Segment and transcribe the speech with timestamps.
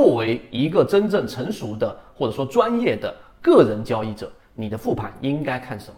[0.00, 5.96] 作为一个真正成熟的或者说专业的个人交易者，你的复盘应该看什么？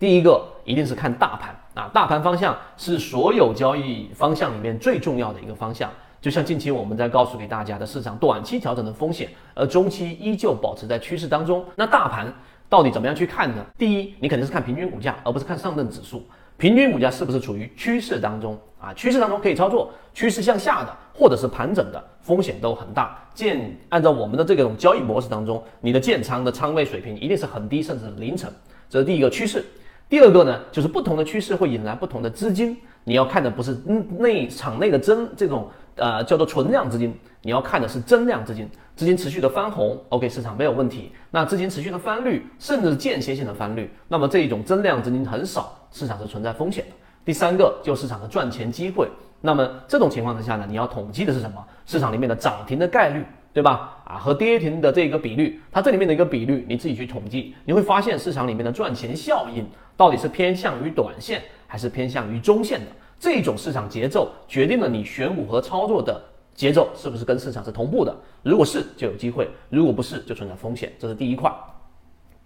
[0.00, 5.88] 第一个一定是看大盘啊，大盘方向是所有交易方向里面最重要的一个方向。
[6.20, 11.64] 就像近期我们在告诉给大家的市场短期调整的风险，而中期依旧保持在趋势当中。
[11.76, 12.26] 那大盘
[12.68, 13.64] 到底怎么样去看呢？
[13.78, 16.26] 第一，你肯定是看平均股价，而不是看上证指数。
[16.56, 18.92] 平均股价是不是处于趋势当中啊？
[18.94, 23.18] 趋势当中可以操作，趋势向下的或者是盘整的风险都很大。
[23.34, 28.50] 建按照我们的这种交易模式当中，你的建仓的仓位水平一定是很低，甚至零成。
[28.88, 29.64] 这是第一个趋势。
[30.08, 33.76] 第二个呢，就是不同的趋势会引来不同的资金，你要看的不是
[34.18, 35.68] 内场内的增这种。
[35.98, 41.12] 呃，叫做存量资金，你要看的是增量资金，资金持续的翻红，OK，市场没有问题。
[41.30, 46.90] 那资金持续的翻绿，甚至间歇性的翻绿，那么这一种增量资金很少，市场是存在风险的。
[47.24, 49.08] 第三个就是市场的赚钱机会，
[49.40, 51.64] 那么这种情况之下呢，你要统计的是什么？
[51.86, 53.96] 市场里面的涨停的概率，对吧？
[54.04, 59.64] 啊，和跌停的这个比率，它这里面的一个比率，你自己去统计，你会发现市场里面的赚钱效应
[59.96, 62.86] 到底是偏向于短线还是偏向于中线的。
[63.20, 66.20] 这种市场节奏决定了你选股和操作的
[66.56, 68.16] 节奏是不是跟市场是同步的？
[68.42, 70.90] 如果是，就有机会；如果不是，就存在风险。
[70.98, 71.52] 这是第一块，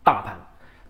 [0.04, 0.36] 大盘。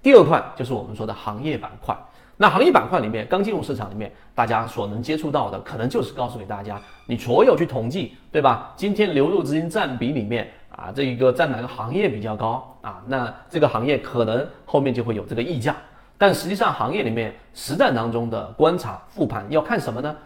[0.03, 1.95] 第二块就是我们说的行业板块。
[2.39, 8.73] 那行业板块里面，刚进入市场里面，大家所能接触到的，可能就是告诉给大家，你所有去统计，对吧？
[8.75, 13.03] 今天流入资金占比里面啊，这一个占哪个行业比较高啊？
[13.07, 15.77] 那这个行业可能后面就会有这个溢价。
[16.17, 20.17] 但实际上，行业里面实战当中的观察复盘要看什么呢？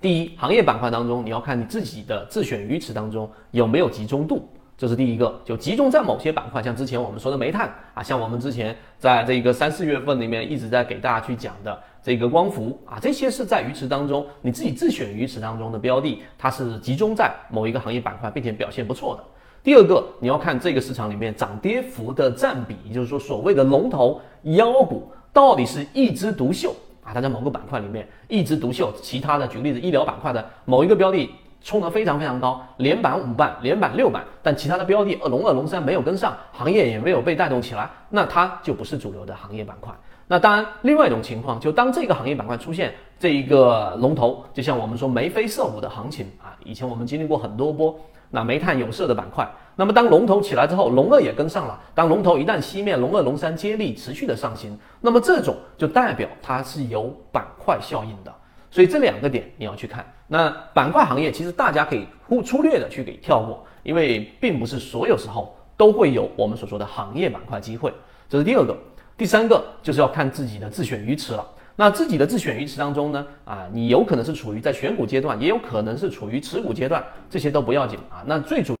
[0.00, 5.40] 第一，行业板块当中你要看你自己的自选鱼池当中有没有集中度，这是第一个。
[5.44, 19.24] 就集中在某些板块，像之前我们说的煤炭啊，像我们之前在这个三四月份里面一直在给大家去讲的这个光伏啊，这些是在鱼池当中你自己自选鱼池当中的标的，它是集中在某一个行业板块，并且表现不错的。
[19.64, 25.10] 第二个，你要看这个市场里面涨跌幅的占比，也就是说所谓的龙头妖股。
[25.30, 26.74] 到底是一枝独秀
[27.08, 27.12] 啊？
[27.14, 31.30] 它在某个板块里面一枝独秀，其他的举个例子，医疗板块的某一个标的
[31.62, 39.92] 冲得非常非常高，连板五板，连板六板，但其他的标的二龙二龙三没有跟上，行业也没有被带动起来，那它就不是主流的行业板块。
[40.28, 47.98] 那当然，另外一种情况，就当这个行业板块出现这一个龙头，就像我们说眉飞色舞的行情啊，以前我们经历过很多波。
[48.30, 51.80] 那煤炭有色的板块，那么当龙头起来之后，龙二也跟上了。
[51.94, 58.34] 当龙头一旦熄灭，龙二、龙三接力持续的上行，那么这种就代表它是有板块效应的。
[58.70, 60.04] 所以这两个点你要去看。
[60.26, 67.90] 那板块行业其实大家可以忽粗略的去给跳过，因为并不是所有时候都会有我们所说的行业板块机会。
[68.28, 68.76] 这是第二个，
[69.18, 71.44] 第三个就是要看自己的自选鱼池了。
[71.74, 78.22] 那自己的自选鱼池当中呢，啊，你有可能是处于在选股阶段，也有可能是处于持股阶段，这些都不要紧啊。
[78.24, 78.76] 那最主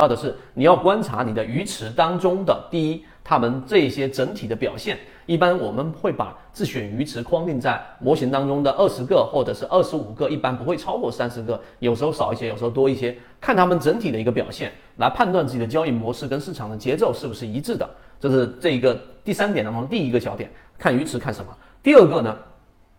[0.00, 4.98] 要的是你要观察你的鱼池当中的第一，他们这些整体的表现。
[5.26, 17.90] 一般我们会把自选鱼池框定在模型当中的二十个或者是二十五个，一般不会超过三十个，有时候少一些，有时候多一些，看他们整体的一个表现，来判断自己的交易模式跟市场的节奏是不是一致的。
[18.20, 20.50] 这是这一个第三点当中第一个小点。
[20.78, 21.56] 看鱼池看什么？
[21.82, 22.36] 第二个呢，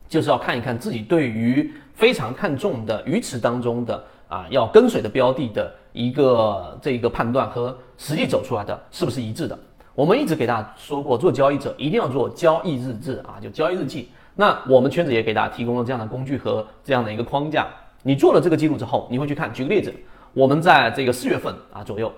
[0.08, 9.58] 就是要看一看自己对于非常看重的鱼池当中的啊要跟随的标的的一个这一个判断和实际走出来的是不是一致的。
[9.94, 14.10] 我们一直给大家说过，做交易者一定要做交易日志啊，就交易日记。
[14.36, 17.68] 那我们圈子也给大家提供了这样的工具和这样的一个框架。
[18.04, 19.52] 你做了这个记录之后，你会去看。
[19.52, 19.92] 举个例子，
[20.34, 22.14] 我们在这个四月份啊左右，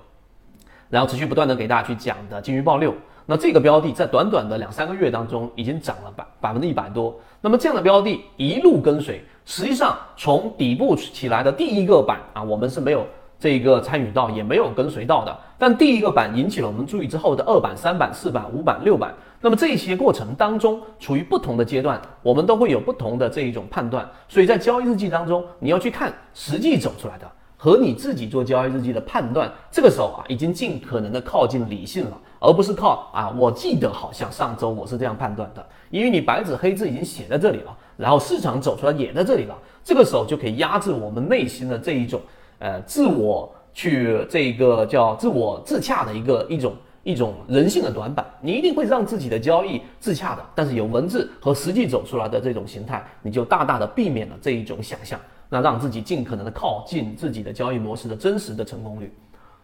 [0.89, 2.94] 然后持续不断的给大家去讲的金鱼报六。
[3.25, 7.16] 那这个标的在短短的两三个月当中已经涨了百百分之一百多。
[7.41, 13.05] 那么这样的标的一路跟随，实际上从底部起来的第一个板啊，我们是没有
[13.38, 15.38] 这个参与到，也没有跟随到的。
[15.59, 24.09] 但第一个板引起了我们注意之后的二板、三板、四板、五板、六板，那么这些过程当中处于不同的阶段，我们都会有不同的这一种判断。
[24.27, 27.29] 所以在交易日记当中，你要去看实际走出来的。
[27.62, 42.22] 和你自己做交易日记的判断，这个时候啊，已经尽可能的靠近理性了，而不是靠啊，我记得好像上周我是这样判断的，因为你白纸黑字已经写在这里了，然后市场走出来也在这里了，这个时候就可以压制我们内心的这一种
[42.60, 46.74] 呃自我去这个叫自我自洽的一个一种
[47.04, 55.19] 一种人性的短板，你一定会让自己的交易自洽的，但是有文字和实际走出来的这种形态，你就大大的避免了这一种想象。
[55.50, 59.12] 那让自己尽可能的靠近自己的交易模式的真实的成功率，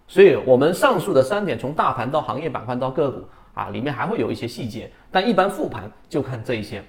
[0.07, 3.23] 所以我们上述的三点，从大盘到行业板块到个股
[3.53, 6.83] 啊，里面还会有一些细节，但一般复盘就看这一些。